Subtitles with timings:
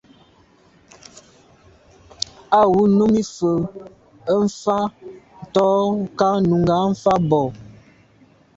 [2.57, 3.57] Á wʉ́ Nùmí fə̀
[4.33, 4.83] ə́ fáŋ
[5.43, 5.73] ntɔ́
[6.05, 7.45] nkáà Nùgà fáà bɔ̀.